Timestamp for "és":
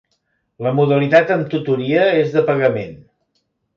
2.23-2.33